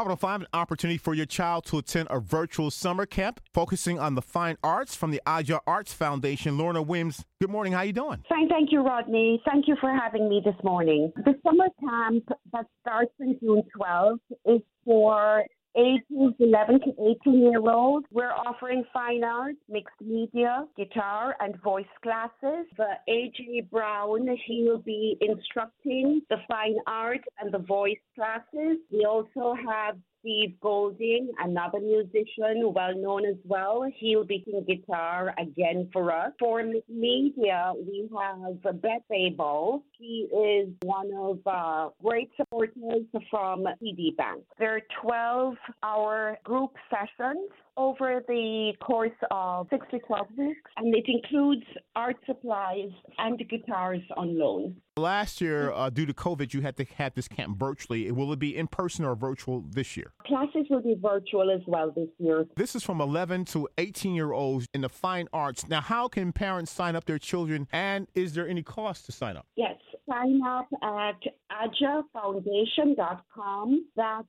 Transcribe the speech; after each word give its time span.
How 0.00 0.06
about 0.06 0.20
find 0.20 0.42
an 0.44 0.48
opportunity 0.54 0.96
for 0.96 1.12
your 1.12 1.26
child 1.26 1.66
to 1.66 1.76
attend 1.76 2.08
a 2.10 2.20
virtual 2.20 2.70
summer 2.70 3.04
camp 3.04 3.38
focusing 3.52 3.98
on 3.98 4.14
the 4.14 4.22
fine 4.22 4.56
arts 4.64 4.96
from 4.96 5.10
the 5.10 5.20
AJAH 5.26 5.60
Arts 5.66 5.92
Foundation? 5.92 6.56
Lorna 6.56 6.80
Williams, 6.80 7.26
good 7.38 7.50
morning. 7.50 7.74
How 7.74 7.80
are 7.80 7.84
you 7.84 7.92
doing? 7.92 8.24
Fine, 8.26 8.48
thank 8.48 8.72
you, 8.72 8.80
Rodney. 8.80 9.42
Thank 9.44 9.68
you 9.68 9.76
for 9.78 9.92
having 9.92 10.26
me 10.30 10.40
this 10.42 10.54
morning. 10.64 11.12
The 11.16 11.34
summer 11.44 11.66
camp 11.86 12.24
that 12.50 12.64
starts 12.80 13.12
on 13.20 13.36
June 13.40 13.62
12th 13.78 14.20
is 14.46 14.62
for 14.86 15.44
ages 15.76 16.34
11 16.38 16.80
to 16.80 17.16
18 17.26 17.42
year 17.42 17.60
olds. 17.70 18.06
We're 18.10 18.32
offering 18.32 18.84
fine 18.92 19.24
arts, 19.24 19.58
mixed 19.68 20.00
media, 20.00 20.66
guitar, 20.76 21.36
and 21.40 21.60
voice 21.62 21.84
classes. 22.02 22.66
The 22.76 22.94
AJ 23.08 23.70
Brown, 23.70 24.28
he 24.46 24.64
will 24.68 24.78
be 24.78 25.16
instructing 25.20 26.22
the 26.30 26.36
fine 26.48 26.76
art 26.86 27.20
and 27.40 27.52
the 27.52 27.58
voice 27.58 27.98
classes. 28.14 28.78
We 28.90 29.04
also 29.04 29.54
have 29.68 29.96
Steve 30.20 30.54
Golding, 30.60 31.30
another 31.38 31.80
musician, 31.80 32.72
well 32.74 32.94
known 32.94 33.24
as 33.24 33.36
well. 33.44 33.86
He'll 33.96 34.24
be 34.24 34.44
playing 34.46 34.64
guitar 34.64 35.34
again 35.38 35.88
for 35.92 36.12
us. 36.12 36.32
For 36.38 36.62
media, 36.88 37.72
we 37.76 38.08
have 38.12 38.62
Beth 38.82 39.02
Abel. 39.12 39.82
She 39.98 40.28
is 40.32 40.68
one 40.82 41.10
of 41.16 41.38
uh, 41.46 41.88
great 42.02 42.30
supporters 42.36 43.06
from 43.30 43.64
TD 43.82 44.16
Bank. 44.16 44.42
There 44.58 44.76
are 44.76 44.82
12 45.02 45.54
hour 45.82 46.38
group 46.44 46.70
sessions 46.90 47.50
over 47.76 48.22
the 48.28 48.72
course 48.80 49.10
of 49.30 49.66
six 49.70 49.86
to 49.90 49.98
12 50.00 50.26
weeks, 50.36 50.70
and 50.76 50.94
it 50.94 51.04
includes 51.06 51.64
art 51.96 52.16
supplies 52.26 52.90
and 53.18 53.38
guitars 53.48 54.02
on 54.16 54.38
loan. 54.38 54.76
Last 54.96 55.40
year, 55.40 55.72
uh, 55.72 55.88
due 55.88 56.04
to 56.04 56.12
COVID, 56.12 56.52
you 56.52 56.60
had 56.60 56.76
to 56.76 56.84
have 56.96 57.14
this 57.14 57.26
camp 57.26 57.58
virtually. 57.58 58.10
Will 58.10 58.32
it 58.32 58.38
be 58.38 58.54
in 58.54 58.66
person 58.66 59.04
or 59.04 59.14
virtual 59.14 59.64
this 59.66 59.96
year? 59.96 60.12
Classes 60.60 60.70
will 60.70 60.82
be 60.82 60.96
virtual 61.00 61.50
as 61.50 61.60
well 61.66 61.90
this 61.90 62.10
year. 62.18 62.46
This 62.56 62.76
is 62.76 62.82
from 62.82 63.00
11 63.00 63.46
to 63.46 63.66
18 63.78 64.14
year 64.14 64.32
olds 64.32 64.66
in 64.74 64.82
the 64.82 64.88
fine 64.88 65.28
arts. 65.32 65.68
Now, 65.68 65.80
how 65.80 66.08
can 66.08 66.32
parents 66.32 66.72
sign 66.72 66.96
up 66.96 67.06
their 67.06 67.18
children, 67.18 67.68
and 67.72 68.06
is 68.14 68.34
there 68.34 68.48
any 68.48 68.62
cost 68.62 69.06
to 69.06 69.12
sign 69.12 69.36
up? 69.36 69.46
Yes, 69.56 69.76
sign 70.08 70.40
up 70.44 70.68
at 70.82 71.20
ajafoundation.com. 71.50 73.86
That's 73.96 74.28